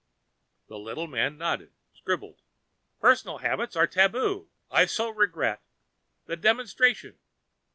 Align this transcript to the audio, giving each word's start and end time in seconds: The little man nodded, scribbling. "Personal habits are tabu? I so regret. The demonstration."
The 0.67 0.79
little 0.79 1.05
man 1.05 1.37
nodded, 1.37 1.73
scribbling. 1.93 2.39
"Personal 2.99 3.37
habits 3.37 3.75
are 3.75 3.85
tabu? 3.85 4.49
I 4.71 4.87
so 4.87 5.11
regret. 5.11 5.61
The 6.25 6.35
demonstration." 6.35 7.19